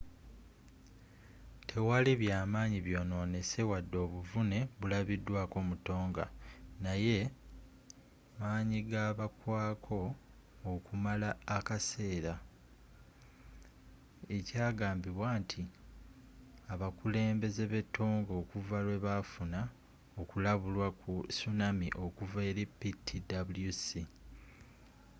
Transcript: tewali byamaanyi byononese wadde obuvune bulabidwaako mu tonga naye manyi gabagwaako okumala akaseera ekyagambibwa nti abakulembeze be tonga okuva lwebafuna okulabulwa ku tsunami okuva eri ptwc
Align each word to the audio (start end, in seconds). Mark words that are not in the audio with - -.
tewali 1.69 2.11
byamaanyi 2.21 2.77
byononese 2.87 3.59
wadde 3.71 3.97
obuvune 4.05 4.59
bulabidwaako 4.79 5.57
mu 5.67 5.75
tonga 5.87 6.25
naye 6.83 7.17
manyi 8.39 8.79
gabagwaako 8.91 9.99
okumala 10.73 11.29
akaseera 11.57 12.35
ekyagambibwa 14.35 15.27
nti 15.41 15.61
abakulembeze 16.73 17.63
be 17.71 17.79
tonga 17.95 18.31
okuva 18.41 18.77
lwebafuna 18.85 19.59
okulabulwa 20.21 20.87
ku 21.01 21.11
tsunami 21.35 21.87
okuva 22.05 22.39
eri 22.49 22.63
ptwc 22.79 23.85